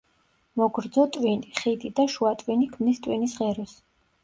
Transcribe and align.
მოგრძო 0.61 1.05
ტვინი, 1.17 1.51
ხიდი 1.59 1.93
და 2.01 2.07
შუა 2.15 2.33
ტვინი 2.41 2.73
ქმნის 2.73 3.05
ტვინის 3.07 3.39
ღეროს. 3.45 3.79